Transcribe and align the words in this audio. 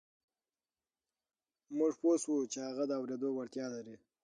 موږ 1.77 1.93
پوه 2.01 2.15
شوو 2.23 2.49
چې 2.53 2.59
هغه 2.67 2.83
د 2.87 2.91
اورېدو 2.99 3.29
وړتیا 3.33 3.65
لري 3.75 3.95